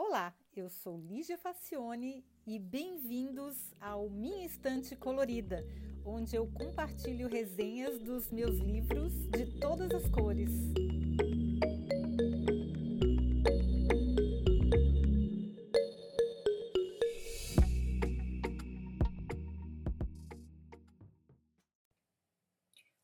Olá, 0.00 0.32
eu 0.54 0.70
sou 0.70 0.96
Lígia 0.96 1.36
Facione 1.36 2.24
e 2.46 2.56
bem-vindos 2.56 3.74
ao 3.80 4.08
Minha 4.08 4.46
Estante 4.46 4.94
Colorida, 4.94 5.66
onde 6.04 6.36
eu 6.36 6.46
compartilho 6.52 7.28
resenhas 7.28 7.98
dos 7.98 8.30
meus 8.30 8.58
livros 8.58 9.12
de 9.30 9.58
todas 9.58 9.90
as 9.90 10.08
cores. 10.08 10.50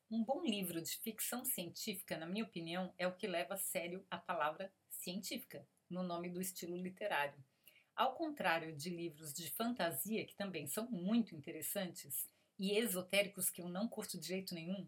Um 0.08 0.22
bom 0.22 0.44
livro 0.44 0.80
de 0.80 0.96
ficção 0.98 1.44
científica, 1.44 2.16
na 2.16 2.24
minha 2.24 2.44
opinião, 2.44 2.94
é 2.96 3.08
o 3.08 3.16
que 3.16 3.26
leva 3.26 3.54
a 3.54 3.58
sério 3.58 4.06
a 4.08 4.16
palavra 4.16 4.72
científica 4.88 5.66
no 5.88 6.02
nome 6.02 6.28
do 6.28 6.40
estilo 6.40 6.76
literário. 6.76 7.42
Ao 7.94 8.14
contrário 8.14 8.74
de 8.74 8.90
livros 8.90 9.32
de 9.32 9.50
fantasia, 9.50 10.24
que 10.24 10.34
também 10.34 10.66
são 10.66 10.90
muito 10.90 11.34
interessantes, 11.34 12.28
e 12.58 12.76
esotéricos 12.76 13.50
que 13.50 13.60
eu 13.60 13.68
não 13.68 13.88
curto 13.88 14.18
de 14.18 14.26
jeito 14.26 14.54
nenhum, 14.54 14.86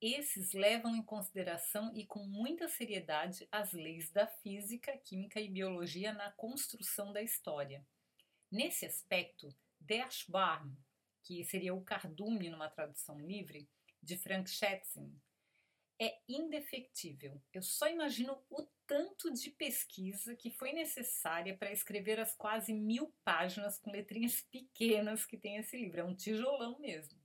esses 0.00 0.52
levam 0.52 0.96
em 0.96 1.02
consideração 1.02 1.92
e 1.94 2.04
com 2.04 2.24
muita 2.24 2.68
seriedade 2.68 3.46
as 3.52 3.72
leis 3.72 4.10
da 4.10 4.26
física, 4.26 4.96
química 4.98 5.40
e 5.40 5.48
biologia 5.48 6.12
na 6.12 6.32
construção 6.32 7.12
da 7.12 7.22
história. 7.22 7.86
Nesse 8.50 8.84
aspecto, 8.84 9.54
Der 9.78 10.10
Schwarm, 10.10 10.74
que 11.22 11.44
seria 11.44 11.72
o 11.72 11.84
cardume 11.84 12.50
numa 12.50 12.68
tradução 12.68 13.20
livre, 13.20 13.68
de 14.02 14.16
Frank 14.16 14.50
Schätzing, 14.50 15.14
é 16.00 16.18
indefectível. 16.28 17.40
Eu 17.52 17.62
só 17.62 17.88
imagino 17.88 18.42
o 18.50 18.66
tanto 18.86 19.32
de 19.32 19.50
pesquisa 19.50 20.34
que 20.34 20.50
foi 20.50 20.72
necessária 20.72 21.56
para 21.56 21.72
escrever 21.72 22.20
as 22.20 22.34
quase 22.34 22.72
mil 22.72 23.14
páginas 23.24 23.78
com 23.78 23.90
letrinhas 23.90 24.40
pequenas 24.42 25.24
que 25.24 25.36
tem 25.36 25.56
esse 25.56 25.76
livro. 25.76 26.00
É 26.00 26.04
um 26.04 26.14
tijolão 26.14 26.78
mesmo. 26.78 27.18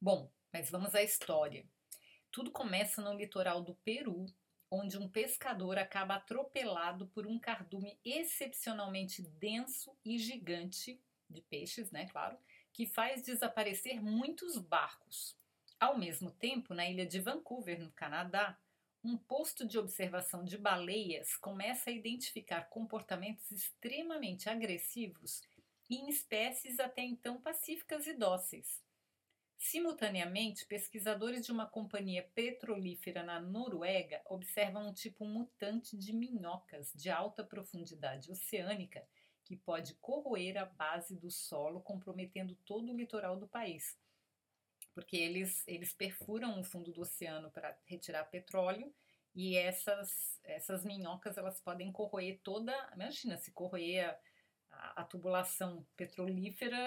Bom, 0.00 0.30
mas 0.52 0.70
vamos 0.70 0.94
à 0.94 1.02
história. 1.02 1.68
Tudo 2.30 2.50
começa 2.50 3.00
no 3.00 3.14
litoral 3.14 3.62
do 3.62 3.74
Peru, 3.76 4.26
onde 4.70 4.98
um 4.98 5.08
pescador 5.08 5.78
acaba 5.78 6.16
atropelado 6.16 7.06
por 7.08 7.26
um 7.26 7.38
cardume 7.38 7.98
excepcionalmente 8.04 9.22
denso 9.22 9.96
e 10.04 10.18
gigante 10.18 11.00
de 11.28 11.40
peixes, 11.42 11.90
né, 11.90 12.06
claro, 12.06 12.38
que 12.72 12.86
faz 12.86 13.22
desaparecer 13.22 14.02
muitos 14.02 14.58
barcos. 14.58 15.36
Ao 15.78 15.98
mesmo 15.98 16.30
tempo, 16.30 16.72
na 16.72 16.88
ilha 16.88 17.04
de 17.04 17.20
Vancouver, 17.20 17.78
no 17.78 17.92
Canadá, 17.92 18.58
um 19.04 19.16
posto 19.16 19.66
de 19.66 19.78
observação 19.78 20.42
de 20.42 20.56
baleias 20.56 21.36
começa 21.36 21.90
a 21.90 21.92
identificar 21.92 22.70
comportamentos 22.70 23.50
extremamente 23.50 24.48
agressivos 24.48 25.42
em 25.88 26.08
espécies 26.08 26.80
até 26.80 27.02
então 27.02 27.40
pacíficas 27.40 28.06
e 28.06 28.14
dóceis. 28.14 28.82
Simultaneamente, 29.58 30.66
pesquisadores 30.66 31.44
de 31.44 31.52
uma 31.52 31.66
companhia 31.66 32.22
petrolífera 32.34 33.22
na 33.22 33.38
Noruega 33.38 34.20
observam 34.26 34.88
um 34.88 34.92
tipo 34.92 35.24
mutante 35.24 35.96
de 35.96 36.12
minhocas 36.12 36.92
de 36.94 37.10
alta 37.10 37.44
profundidade 37.44 38.30
oceânica 38.30 39.06
que 39.44 39.56
pode 39.56 39.94
corroer 39.96 40.56
a 40.56 40.64
base 40.64 41.16
do 41.16 41.30
solo, 41.30 41.80
comprometendo 41.80 42.56
todo 42.64 42.92
o 42.92 42.96
litoral 42.96 43.38
do 43.38 43.46
país. 43.46 43.96
Porque 44.96 45.18
eles, 45.18 45.62
eles 45.68 45.92
perfuram 45.92 46.58
o 46.58 46.64
fundo 46.64 46.90
do 46.90 47.02
oceano 47.02 47.50
para 47.50 47.78
retirar 47.84 48.24
petróleo 48.24 48.90
e 49.34 49.54
essas, 49.54 50.40
essas 50.42 50.86
minhocas 50.86 51.36
elas 51.36 51.60
podem 51.60 51.92
corroer 51.92 52.40
toda. 52.42 52.72
Imagina 52.94 53.36
se 53.36 53.52
corroer 53.52 54.18
a, 54.70 55.02
a, 55.02 55.04
tubulação 55.04 55.86
petrolífera, 55.98 56.80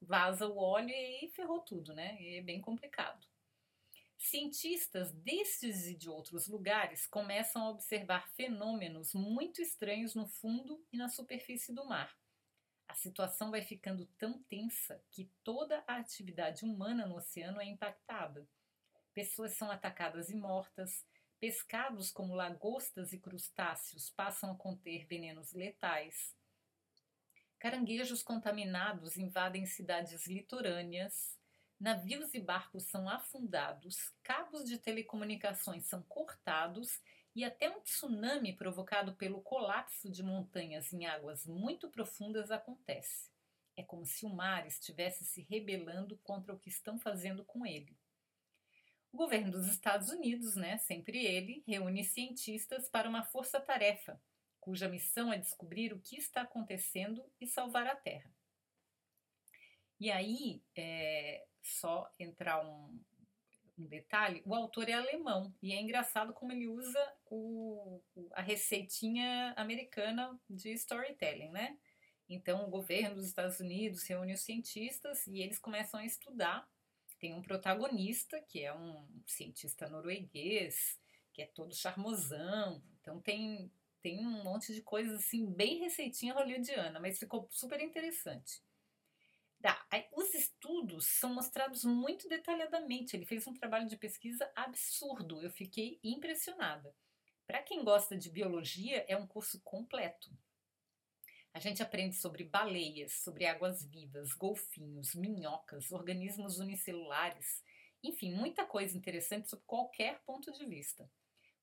vaza 0.00 0.48
o 0.48 0.58
óleo 0.58 0.90
e 0.90 1.30
ferrou 1.36 1.60
tudo, 1.60 1.94
né? 1.94 2.20
E 2.20 2.38
é 2.38 2.42
bem 2.42 2.60
complicado. 2.60 3.24
Cientistas 4.18 5.12
destes 5.12 5.86
e 5.86 5.94
de 5.94 6.10
outros 6.10 6.48
lugares 6.48 7.06
começam 7.06 7.62
a 7.62 7.70
observar 7.70 8.28
fenômenos 8.34 9.14
muito 9.14 9.62
estranhos 9.62 10.16
no 10.16 10.26
fundo 10.26 10.84
e 10.92 10.96
na 10.96 11.08
superfície 11.08 11.72
do 11.72 11.84
mar. 11.84 12.12
A 12.92 12.94
situação 12.94 13.50
vai 13.50 13.62
ficando 13.62 14.04
tão 14.18 14.42
tensa 14.42 15.02
que 15.10 15.24
toda 15.42 15.82
a 15.86 15.96
atividade 15.96 16.62
humana 16.62 17.06
no 17.06 17.16
oceano 17.16 17.58
é 17.58 17.64
impactada. 17.64 18.46
Pessoas 19.14 19.54
são 19.54 19.70
atacadas 19.70 20.28
e 20.28 20.36
mortas, 20.36 21.02
pescados 21.40 22.10
como 22.10 22.34
lagostas 22.34 23.14
e 23.14 23.18
crustáceos 23.18 24.10
passam 24.10 24.52
a 24.52 24.54
conter 24.54 25.06
venenos 25.06 25.54
letais. 25.54 26.36
Caranguejos 27.58 28.22
contaminados 28.22 29.16
invadem 29.16 29.64
cidades 29.64 30.26
litorâneas, 30.26 31.38
navios 31.80 32.34
e 32.34 32.40
barcos 32.40 32.84
são 32.84 33.08
afundados, 33.08 34.12
cabos 34.22 34.66
de 34.66 34.76
telecomunicações 34.76 35.86
são 35.86 36.02
cortados 36.02 37.00
e 37.34 37.44
até 37.44 37.70
um 37.70 37.80
tsunami 37.80 38.54
provocado 38.54 39.14
pelo 39.14 39.40
colapso 39.40 40.10
de 40.10 40.22
montanhas 40.22 40.92
em 40.92 41.06
águas 41.06 41.46
muito 41.46 41.88
profundas 41.88 42.50
acontece. 42.50 43.30
É 43.76 43.82
como 43.82 44.04
se 44.04 44.26
o 44.26 44.28
mar 44.28 44.66
estivesse 44.66 45.24
se 45.24 45.42
rebelando 45.42 46.18
contra 46.18 46.54
o 46.54 46.58
que 46.58 46.68
estão 46.68 46.98
fazendo 46.98 47.44
com 47.44 47.64
ele. 47.64 47.96
O 49.10 49.16
governo 49.16 49.50
dos 49.50 49.66
Estados 49.66 50.10
Unidos, 50.10 50.56
né, 50.56 50.78
sempre 50.78 51.24
ele, 51.24 51.62
reúne 51.66 52.04
cientistas 52.04 52.88
para 52.88 53.08
uma 53.08 53.22
força-tarefa, 53.22 54.20
cuja 54.60 54.88
missão 54.88 55.32
é 55.32 55.38
descobrir 55.38 55.92
o 55.92 56.00
que 56.00 56.16
está 56.16 56.42
acontecendo 56.42 57.24
e 57.40 57.46
salvar 57.46 57.86
a 57.86 57.96
Terra. 57.96 58.30
E 59.98 60.10
aí, 60.10 60.62
é, 60.74 61.46
só 61.62 62.10
entrar 62.18 62.64
um, 62.66 63.00
um, 63.78 63.86
detalhe, 63.86 64.42
o 64.44 64.54
autor 64.54 64.88
é 64.88 64.92
alemão 64.92 65.54
e 65.62 65.72
é 65.72 65.80
engraçado 65.80 66.32
como 66.32 66.52
ele 66.52 66.68
usa 66.68 67.12
o, 67.26 68.00
a 68.32 68.42
receitinha 68.42 69.54
americana 69.56 70.38
de 70.48 70.72
storytelling, 70.72 71.50
né? 71.50 71.76
Então, 72.28 72.64
o 72.64 72.70
governo 72.70 73.16
dos 73.16 73.26
Estados 73.26 73.60
Unidos 73.60 74.04
reúne 74.04 74.32
os 74.32 74.40
cientistas 74.40 75.26
e 75.26 75.42
eles 75.42 75.58
começam 75.58 76.00
a 76.00 76.04
estudar. 76.04 76.66
Tem 77.18 77.34
um 77.34 77.42
protagonista, 77.42 78.40
que 78.40 78.64
é 78.64 78.74
um 78.74 79.06
cientista 79.26 79.88
norueguês, 79.88 80.98
que 81.32 81.42
é 81.42 81.46
todo 81.46 81.74
charmosão. 81.74 82.82
Então, 83.00 83.20
tem, 83.20 83.70
tem 84.00 84.26
um 84.26 84.42
monte 84.42 84.72
de 84.72 84.80
coisas 84.80 85.18
assim, 85.18 85.46
bem 85.52 85.78
receitinha 85.80 86.34
hollywoodiana, 86.34 86.98
mas 87.00 87.18
ficou 87.18 87.46
super 87.50 87.80
interessante. 87.80 88.62
Os 90.12 90.34
estudos 90.34 91.06
são 91.06 91.34
mostrados 91.34 91.84
muito 91.84 92.28
detalhadamente. 92.28 93.16
Ele 93.16 93.26
fez 93.26 93.46
um 93.46 93.52
trabalho 93.52 93.86
de 93.86 93.96
pesquisa 93.96 94.50
absurdo. 94.54 95.42
Eu 95.42 95.50
fiquei 95.50 96.00
impressionada. 96.02 96.94
Para 97.46 97.62
quem 97.62 97.84
gosta 97.84 98.16
de 98.16 98.30
biologia, 98.30 99.04
é 99.06 99.16
um 99.16 99.26
curso 99.26 99.60
completo. 99.60 100.30
A 101.52 101.58
gente 101.58 101.82
aprende 101.82 102.16
sobre 102.16 102.44
baleias, 102.44 103.12
sobre 103.12 103.44
águas 103.44 103.84
vivas, 103.84 104.32
golfinhos, 104.32 105.14
minhocas, 105.14 105.92
organismos 105.92 106.58
unicelulares, 106.58 107.62
enfim, 108.02 108.34
muita 108.34 108.64
coisa 108.64 108.96
interessante 108.96 109.48
sob 109.48 109.62
qualquer 109.66 110.22
ponto 110.24 110.50
de 110.50 110.64
vista. 110.64 111.10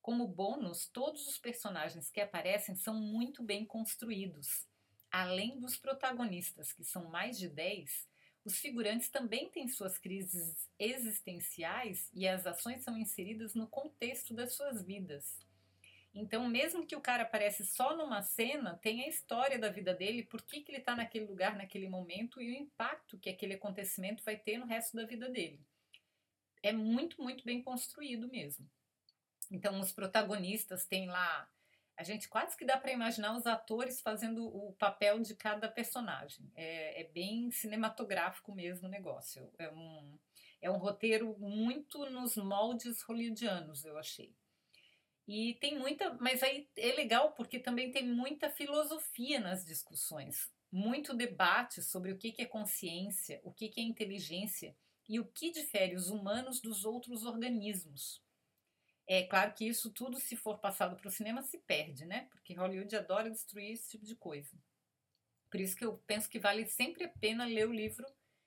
Como 0.02 0.28
bônus, 0.28 0.88
todos 0.88 1.28
os 1.28 1.38
personagens 1.38 2.10
que 2.10 2.22
aparecem 2.22 2.76
são 2.76 2.94
muito 2.94 3.44
bem 3.44 3.66
construídos. 3.66 4.68
Além 5.12 5.60
dos 5.60 5.76
protagonistas, 5.76 6.72
que 6.72 6.84
são 6.84 7.10
mais 7.10 7.38
de 7.38 7.50
10, 7.50 8.09
os 8.50 8.58
figurantes 8.58 9.10
também 9.10 9.48
têm 9.48 9.68
suas 9.68 10.00
crises 10.00 10.68
existenciais 10.80 12.10
e 12.12 12.28
as 12.28 12.48
ações 12.48 12.82
são 12.82 12.98
inseridas 12.98 13.54
no 13.54 13.68
contexto 13.68 14.34
das 14.34 14.54
suas 14.54 14.82
vidas. 14.82 15.38
Então, 16.12 16.50
mesmo 16.50 16.88
que 16.88 16.96
o 16.96 17.02
cara 17.02 17.22
aparece 17.22 17.64
só 17.64 17.96
numa 17.96 18.24
cena, 18.24 18.76
tem 18.82 19.04
a 19.04 19.08
história 19.08 19.60
da 19.60 19.70
vida 19.70 19.94
dele, 19.94 20.24
por 20.24 20.42
que, 20.42 20.62
que 20.62 20.72
ele 20.72 20.80
está 20.80 20.96
naquele 20.96 21.26
lugar, 21.26 21.56
naquele 21.56 21.88
momento 21.88 22.42
e 22.42 22.50
o 22.50 22.58
impacto 22.60 23.20
que 23.20 23.30
aquele 23.30 23.54
acontecimento 23.54 24.24
vai 24.24 24.36
ter 24.36 24.58
no 24.58 24.66
resto 24.66 24.98
da 24.98 25.06
vida 25.06 25.30
dele. 25.30 25.64
É 26.64 26.74
muito, 26.74 27.22
muito 27.22 27.46
bem 27.46 27.62
construído 27.62 28.28
mesmo. 28.28 28.68
Então, 29.52 29.80
os 29.80 29.92
protagonistas 29.92 30.88
têm 30.88 31.08
lá 31.08 31.48
a 32.00 32.04
gente 32.04 32.30
quase 32.30 32.56
que 32.56 32.64
dá 32.64 32.78
para 32.78 32.94
imaginar 32.94 33.36
os 33.36 33.46
atores 33.46 34.00
fazendo 34.00 34.48
o 34.48 34.72
papel 34.80 35.20
de 35.20 35.36
cada 35.36 35.68
personagem. 35.68 36.50
É, 36.56 37.02
é, 37.02 37.04
bem 37.04 37.52
cinematográfico 37.52 38.56
mesmo 38.56 38.88
o 38.88 38.90
negócio. 38.90 39.52
É 39.60 39.70
um, 39.70 40.18
é 40.62 40.72
um 40.72 40.78
roteiro 40.78 41.38
muito 41.38 42.10
nos 42.10 42.38
moldes 42.38 43.02
hollywoodianos, 43.02 43.84
eu 43.84 43.98
achei. 43.98 44.34
E 45.28 45.56
tem 45.56 45.78
muita. 45.78 46.14
Mas 46.22 46.42
aí 46.42 46.70
é 46.78 46.94
legal 46.94 47.34
porque 47.34 47.60
também 47.60 47.92
tem 47.92 48.08
muita 48.08 48.50
filosofia 48.50 49.42
nas 49.42 49.66
discussões, 49.66 50.50
muito 50.72 51.14
debate 51.14 51.84
sobre 51.84 52.14
o 52.14 52.18
que, 52.18 52.34
é 52.38 52.46
consciência, 52.46 53.42
o 53.44 53.52
que 53.52 53.74
é 53.76 53.82
inteligência 53.82 54.74
e 55.10 55.20
o 55.20 55.26
que 55.26 55.52
difere 55.52 55.98
os 55.98 56.10
humanos 56.10 56.62
dos 56.62 56.86
outros 56.86 57.26
organismos. 57.26 58.24
É 59.12 59.24
claro 59.24 59.52
que 59.54 59.68
isso 59.68 59.90
tudo, 59.90 60.20
se 60.20 60.36
for 60.36 60.60
passado 60.60 60.96
para 60.96 61.08
o 61.08 61.12
cinema, 61.12 61.42
se 61.42 61.58
perde, 61.58 62.06
né? 62.06 62.28
Porque 62.30 62.54
Hollywood 62.54 62.96
adora 62.96 63.32
destruir 63.32 63.72
esse 63.72 63.90
tipo 63.90 64.06
de 64.06 64.16
coisa. 64.16 64.56
Por 65.50 65.60
isso 65.60 65.76
que 65.76 65.84
eu 65.84 65.98
penso 66.06 66.30
que 66.30 66.38
vale 66.38 66.68
sempre 66.68 67.06
a 67.06 67.10
pena 67.10 67.44
ler 67.44 67.68
o 67.68 67.74
livro. 67.74 68.06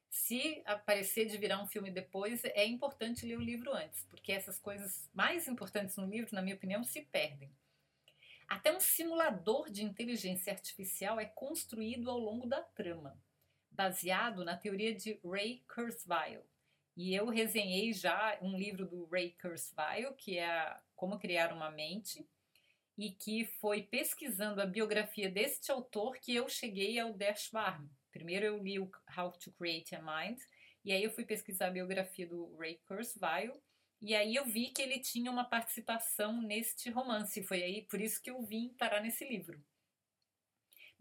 Se 0.08 0.62
aparecer 0.64 1.26
de 1.26 1.36
virar 1.36 1.60
um 1.60 1.66
filme 1.66 1.90
depois, 1.90 2.44
é 2.44 2.64
importante 2.64 3.26
ler 3.26 3.38
o 3.38 3.42
livro 3.42 3.74
antes, 3.74 4.04
porque 4.04 4.30
essas 4.30 4.56
coisas 4.60 5.10
mais 5.12 5.48
importantes 5.48 5.96
no 5.96 6.06
livro, 6.06 6.32
na 6.32 6.42
minha 6.42 6.54
opinião, 6.54 6.84
se 6.84 7.02
perdem. 7.02 7.52
Até 8.46 8.72
um 8.72 8.78
simulador 8.78 9.68
de 9.68 9.82
inteligência 9.82 10.52
artificial 10.52 11.18
é 11.18 11.24
construído 11.24 12.08
ao 12.08 12.18
longo 12.18 12.46
da 12.46 12.62
trama, 12.62 13.20
baseado 13.68 14.44
na 14.44 14.56
teoria 14.56 14.94
de 14.94 15.18
Ray 15.24 15.64
Kurzweil. 15.66 16.44
E 16.96 17.14
eu 17.14 17.26
resenhei 17.28 17.92
já 17.92 18.38
um 18.42 18.56
livro 18.56 18.86
do 18.86 19.06
Ray 19.06 19.34
Kurzweil, 19.40 20.12
que 20.14 20.38
é 20.38 20.76
Como 20.94 21.18
Criar 21.18 21.52
uma 21.52 21.70
Mente, 21.70 22.26
e 22.98 23.10
que 23.10 23.46
foi 23.60 23.82
pesquisando 23.82 24.60
a 24.60 24.66
biografia 24.66 25.30
deste 25.30 25.72
autor 25.72 26.18
que 26.18 26.34
eu 26.34 26.48
cheguei 26.48 26.98
ao 26.98 27.12
Der 27.14 27.36
Schwarm. 27.36 27.88
Primeiro 28.10 28.44
eu 28.44 28.62
li 28.62 28.78
o 28.78 28.90
How 29.16 29.32
to 29.32 29.50
Create 29.52 29.94
a 29.94 30.02
Mind, 30.02 30.38
e 30.84 30.92
aí 30.92 31.02
eu 31.02 31.10
fui 31.10 31.24
pesquisar 31.24 31.68
a 31.68 31.70
biografia 31.70 32.26
do 32.26 32.54
Ray 32.56 32.78
Kurzweil, 32.86 33.58
e 34.00 34.14
aí 34.14 34.34
eu 34.34 34.44
vi 34.44 34.70
que 34.70 34.82
ele 34.82 34.98
tinha 34.98 35.30
uma 35.30 35.44
participação 35.44 36.42
neste 36.42 36.90
romance, 36.90 37.42
foi 37.44 37.62
aí 37.62 37.82
por 37.82 38.00
isso 38.00 38.20
que 38.20 38.30
eu 38.30 38.42
vim 38.42 38.68
parar 38.70 39.00
nesse 39.00 39.24
livro. 39.24 39.64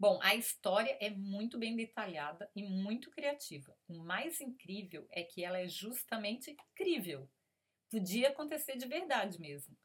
Bom, 0.02 0.18
a 0.20 0.34
história 0.34 0.98
é 1.00 1.10
muito 1.10 1.56
bem 1.56 1.76
detalhada 1.76 2.50
e 2.56 2.64
muito 2.64 3.08
criativa. 3.08 3.72
O 3.86 4.00
mais 4.00 4.40
incrível 4.40 5.06
é 5.12 5.22
que 5.22 5.44
ela 5.44 5.60
é 5.60 5.68
justamente 5.68 6.56
crível. 6.74 7.30
Podia 7.88 8.30
acontecer 8.30 8.76
de 8.76 8.84
verdade 8.84 9.40
mesmo. 9.40 9.78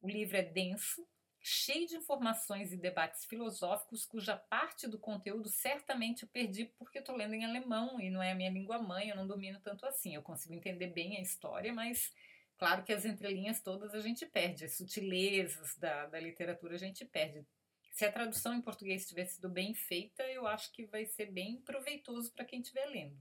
O 0.00 0.08
livro 0.08 0.36
é 0.36 0.42
denso, 0.42 1.06
cheio 1.40 1.86
de 1.86 1.94
informações 1.94 2.72
e 2.72 2.76
debates 2.76 3.24
filosóficos, 3.24 4.04
cuja 4.04 4.36
parte 4.36 4.88
do 4.88 4.98
conteúdo 4.98 5.48
certamente 5.48 6.24
eu 6.24 6.28
perdi 6.30 6.64
porque 6.76 6.98
estou 6.98 7.14
lendo 7.14 7.34
em 7.34 7.44
alemão 7.44 8.00
e 8.00 8.10
não 8.10 8.20
é 8.20 8.32
a 8.32 8.34
minha 8.34 8.50
língua 8.50 8.82
mãe, 8.82 9.10
eu 9.10 9.16
não 9.16 9.28
domino 9.28 9.60
tanto 9.60 9.86
assim. 9.86 10.12
Eu 10.12 10.22
consigo 10.22 10.54
entender 10.54 10.88
bem 10.88 11.18
a 11.18 11.22
história, 11.22 11.72
mas 11.72 12.12
claro 12.58 12.82
que 12.82 12.92
as 12.92 13.04
entrelinhas 13.04 13.60
todas 13.60 13.94
a 13.94 14.00
gente 14.00 14.26
perde, 14.26 14.64
as 14.64 14.76
sutilezas 14.76 15.76
da, 15.76 16.06
da 16.06 16.18
literatura 16.18 16.74
a 16.74 16.78
gente 16.78 17.04
perde. 17.04 17.46
Se 17.92 18.06
a 18.06 18.10
tradução 18.10 18.54
em 18.54 18.62
português 18.62 19.06
tiver 19.06 19.26
sido 19.26 19.50
bem 19.50 19.74
feita, 19.74 20.22
eu 20.24 20.46
acho 20.46 20.72
que 20.72 20.86
vai 20.86 21.04
ser 21.04 21.26
bem 21.26 21.60
proveitoso 21.60 22.32
para 22.32 22.44
quem 22.44 22.60
estiver 22.60 22.86
lendo. 22.86 23.16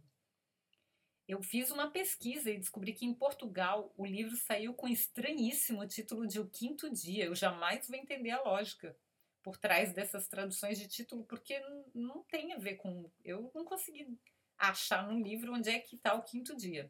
Eu 1.28 1.44
fiz 1.44 1.72
uma 1.72 1.92
pesquisa 1.92 2.50
e 2.50 2.58
descobri 2.58 2.94
que 2.94 3.06
em 3.06 3.14
Portugal 3.14 3.94
o 3.98 4.06
livro 4.06 4.36
saiu 4.38 4.74
com 4.74 4.88
estranhíssimo 4.88 5.86
título 5.86 6.26
de 6.26 6.40
O 6.40 6.50
Quinto 6.50 6.90
Dia. 6.90 7.26
Eu 7.26 7.36
jamais 7.36 7.88
vou 7.88 7.98
entender 7.98 8.32
a 8.32 8.42
lógica 8.42 8.98
por 9.44 9.58
trás 9.58 9.94
dessas 9.94 10.28
traduções 10.28 10.80
de 10.80 10.88
título, 10.88 11.26
porque 11.26 11.60
não 11.94 12.24
tem 12.24 12.54
a 12.54 12.58
ver 12.58 12.76
com. 12.76 13.12
Eu 13.24 13.52
não 13.54 13.66
consegui 13.66 14.18
achar 14.58 15.06
no 15.08 15.22
livro 15.22 15.54
onde 15.54 15.70
é 15.70 15.80
que 15.80 15.96
está 15.96 16.14
o 16.14 16.24
quinto 16.24 16.56
dia. 16.56 16.88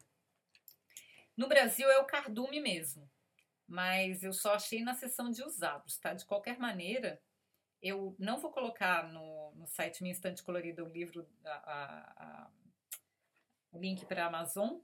No 1.36 1.48
Brasil 1.48 1.90
é 1.90 1.98
o 1.98 2.04
cardume 2.04 2.60
mesmo, 2.60 3.10
mas 3.66 4.22
eu 4.22 4.32
só 4.32 4.54
achei 4.54 4.82
na 4.82 4.94
seção 4.94 5.30
de 5.30 5.42
usados, 5.42 5.98
tá? 5.98 6.12
De 6.12 6.26
qualquer 6.26 6.58
maneira, 6.58 7.20
eu 7.82 8.14
não 8.18 8.38
vou 8.38 8.50
colocar 8.52 9.12
no, 9.12 9.52
no 9.56 9.66
site 9.66 10.02
Minha 10.02 10.14
Estante 10.14 10.42
Colorida 10.42 10.84
o 10.84 10.88
livro, 10.88 11.28
a, 11.44 11.50
a, 11.50 12.44
a 12.44 12.50
o 13.72 13.78
link 13.78 14.04
para 14.04 14.24
a 14.24 14.26
Amazon, 14.28 14.78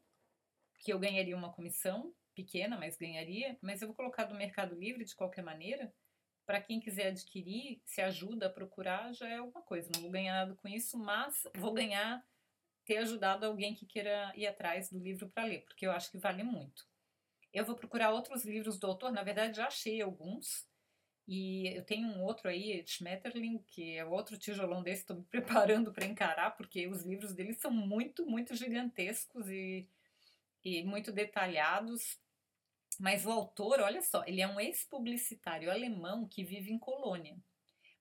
que 0.79 0.93
eu 0.93 0.99
ganharia 0.99 1.37
uma 1.37 1.53
comissão 1.53 2.15
pequena, 2.35 2.77
mas 2.79 2.97
ganharia, 2.97 3.59
mas 3.61 3.83
eu 3.83 3.89
vou 3.89 3.97
colocar 3.97 4.25
do 4.25 4.35
Mercado 4.35 4.75
Livre 4.75 5.05
de 5.05 5.15
qualquer 5.15 5.43
maneira. 5.43 5.93
Para 6.47 6.61
quem 6.63 6.81
quiser 6.81 7.09
adquirir, 7.09 7.83
se 7.85 8.01
ajuda 8.01 8.47
a 8.47 8.51
procurar, 8.51 9.13
já 9.13 9.29
é 9.29 9.37
alguma 9.37 9.63
coisa. 9.63 9.91
Não 9.95 10.01
vou 10.01 10.11
ganhar 10.11 10.33
nada 10.33 10.55
com 10.55 10.67
isso, 10.67 10.99
mas 10.99 11.43
vou 11.55 11.75
ganhar 11.75 12.25
ter 12.87 12.97
ajudado 12.99 13.45
alguém 13.45 13.75
que 13.75 13.85
queira 13.85 14.33
ir 14.35 14.47
atrás 14.47 14.91
do 14.91 14.99
livro 14.99 15.29
para 15.29 15.45
ler, 15.45 15.61
porque 15.67 15.87
eu 15.87 15.93
acho 15.93 16.11
que 16.11 16.17
vale 16.17 16.43
muito. 16.43 16.87
Eu 17.53 17.67
vou 17.67 17.77
procurar 17.77 18.13
outros 18.13 18.47
livros 18.47 18.79
do 18.79 18.87
autor, 18.87 19.13
na 19.13 19.23
verdade 19.23 19.59
já 19.59 19.67
achei 19.67 20.01
alguns, 20.01 20.67
e 21.31 21.77
eu 21.77 21.85
tenho 21.85 22.09
um 22.09 22.23
outro 22.23 22.49
aí, 22.49 22.83
Schmetterling, 22.87 23.59
que 23.59 23.99
é 23.99 24.03
outro 24.03 24.39
tijolão 24.39 24.83
desse, 24.83 25.03
estou 25.03 25.17
me 25.17 25.25
preparando 25.31 25.93
para 25.93 26.07
encarar, 26.07 26.57
porque 26.57 26.89
os 26.89 27.03
livros 27.03 27.35
dele 27.35 27.53
são 27.53 27.71
muito, 27.71 28.25
muito 28.25 28.55
gigantescos 28.55 29.47
e, 29.51 29.87
e 30.65 30.83
muito 30.85 31.13
detalhados. 31.13 32.19
Mas 32.99 33.27
o 33.27 33.31
autor, 33.31 33.79
olha 33.81 34.01
só, 34.01 34.25
ele 34.27 34.41
é 34.41 34.49
um 34.49 34.59
ex-publicitário 34.59 35.71
alemão 35.71 36.27
que 36.27 36.43
vive 36.43 36.73
em 36.73 36.79
Colônia. 36.79 37.37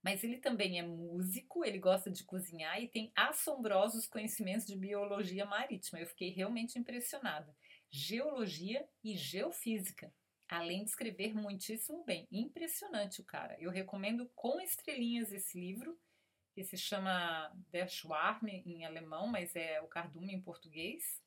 Mas 0.01 0.23
ele 0.23 0.37
também 0.37 0.79
é 0.79 0.83
músico, 0.83 1.65
ele 1.65 1.79
gosta 1.79 2.09
de 2.09 2.23
cozinhar 2.23 2.81
e 2.81 2.87
tem 2.87 3.11
assombrosos 3.13 4.07
conhecimentos 4.07 4.65
de 4.65 4.77
biologia 4.77 5.45
marítima. 5.45 5.99
Eu 5.99 6.07
fiquei 6.07 6.29
realmente 6.29 6.79
impressionada. 6.79 7.53
Geologia 7.89 8.87
e 9.03 9.17
geofísica 9.17 10.13
além 10.49 10.83
de 10.83 10.89
escrever 10.89 11.33
muitíssimo 11.33 12.03
bem. 12.03 12.27
Impressionante 12.31 13.21
o 13.21 13.25
cara. 13.25 13.55
Eu 13.59 13.69
recomendo 13.69 14.29
com 14.35 14.59
estrelinhas 14.61 15.31
esse 15.31 15.59
livro, 15.59 15.99
que 16.53 16.63
se 16.63 16.77
chama 16.77 17.51
Der 17.69 17.87
Schwarm 17.87 18.47
em 18.47 18.85
alemão, 18.85 19.27
mas 19.27 19.55
é 19.55 19.79
o 19.81 19.87
cardume 19.87 20.33
em 20.33 20.41
português. 20.41 21.21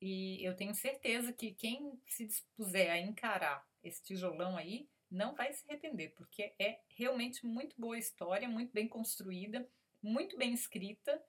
E 0.00 0.42
eu 0.44 0.54
tenho 0.56 0.74
certeza 0.74 1.32
que 1.32 1.52
quem 1.52 2.00
se 2.06 2.26
dispuser 2.26 2.90
a 2.90 2.98
encarar 2.98 3.66
esse 3.82 4.02
tijolão 4.02 4.56
aí 4.56 4.88
não 5.10 5.34
vai 5.34 5.52
se 5.52 5.64
arrepender, 5.68 6.14
porque 6.16 6.54
é 6.58 6.80
realmente 6.88 7.46
muito 7.46 7.78
boa 7.78 7.98
história, 7.98 8.48
muito 8.48 8.72
bem 8.72 8.88
construída, 8.88 9.68
muito 10.02 10.36
bem 10.36 10.52
escrita 10.52 11.22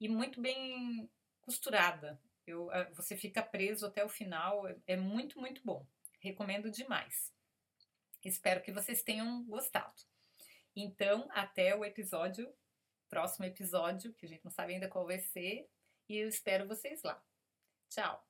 e 0.00 0.08
muito 0.08 0.40
bem 0.40 1.08
costurada. 1.40 2.20
Eu, 2.46 2.70
ah, 2.70 2.88
você 2.94 3.16
fica 3.16 3.42
preso 3.42 3.86
até 3.86 4.04
o 4.04 4.08
final, 4.08 4.66
é, 4.66 4.76
é 4.86 4.96
muito, 4.96 5.38
muito 5.38 5.62
bom. 5.64 5.86
Recomendo 6.18 6.70
demais. 6.70 7.32
Espero 8.24 8.62
que 8.62 8.72
vocês 8.72 9.02
tenham 9.02 9.44
gostado. 9.44 10.02
Então, 10.74 11.28
até 11.30 11.74
o 11.74 11.84
episódio, 11.84 12.52
próximo 13.08 13.46
episódio, 13.46 14.12
que 14.14 14.26
a 14.26 14.28
gente 14.28 14.44
não 14.44 14.50
sabe 14.50 14.74
ainda 14.74 14.88
qual 14.88 15.06
vai 15.06 15.18
ser, 15.18 15.68
e 16.08 16.16
eu 16.16 16.28
espero 16.28 16.68
vocês 16.68 17.02
lá. 17.02 17.22
Tchau! 17.88 18.27